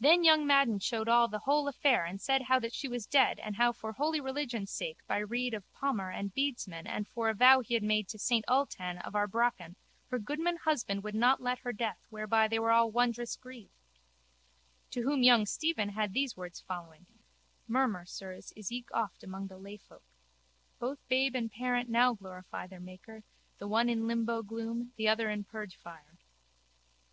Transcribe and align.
Then 0.00 0.24
young 0.24 0.44
Madden 0.48 0.80
showed 0.80 1.08
all 1.08 1.28
the 1.28 1.38
whole 1.38 1.68
affair 1.68 2.04
and 2.04 2.20
said 2.20 2.42
how 2.42 2.58
that 2.58 2.72
she 2.72 2.88
was 2.88 3.06
dead 3.06 3.38
and 3.38 3.54
how 3.54 3.70
for 3.70 3.92
holy 3.92 4.20
religion 4.20 4.66
sake 4.66 4.98
by 5.06 5.18
rede 5.18 5.54
of 5.54 5.72
palmer 5.72 6.10
and 6.10 6.34
bedesman 6.34 6.88
and 6.88 7.06
for 7.06 7.28
a 7.28 7.34
vow 7.34 7.60
he 7.60 7.74
had 7.74 7.84
made 7.84 8.08
to 8.08 8.18
Saint 8.18 8.44
Ultan 8.48 8.98
of 8.98 9.12
Arbraccan 9.14 9.76
her 10.10 10.18
goodman 10.18 10.56
husband 10.56 11.04
would 11.04 11.14
not 11.14 11.40
let 11.40 11.60
her 11.60 11.72
death 11.72 12.04
whereby 12.10 12.48
they 12.48 12.58
were 12.58 12.72
all 12.72 12.90
wondrous 12.90 13.36
grieved. 13.36 13.70
To 14.90 15.02
whom 15.02 15.22
young 15.22 15.46
Stephen 15.46 15.90
had 15.90 16.12
these 16.14 16.36
words 16.36 16.58
following: 16.58 17.06
Murmur, 17.68 18.04
sirs, 18.06 18.52
is 18.56 18.72
eke 18.72 18.90
oft 18.92 19.22
among 19.22 19.46
lay 19.46 19.76
folk. 19.76 20.02
Both 20.80 21.06
babe 21.06 21.36
and 21.36 21.48
parent 21.48 21.88
now 21.88 22.14
glorify 22.14 22.66
their 22.66 22.80
Maker, 22.80 23.22
the 23.58 23.68
one 23.68 23.88
in 23.88 24.08
limbo 24.08 24.42
gloom, 24.42 24.92
the 24.96 25.06
other 25.06 25.30
in 25.30 25.44
purgefire. 25.44 26.18